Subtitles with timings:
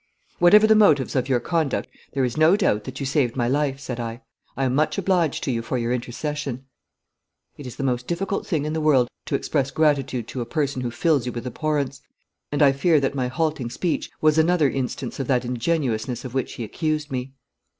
[0.39, 3.79] 'Whatever the motives of your conduct, there is no doubt that you saved my life,'
[3.79, 4.21] said I.
[4.57, 6.65] 'I am much obliged to you for your intercession.'
[7.55, 10.81] It is the most difficult thing in the world to express gratitude to a person
[10.81, 12.01] who fills you with abhorrence,
[12.51, 16.53] and I fear that my halting speech was another instance of that ingenuousness of which
[16.53, 17.35] he accused me.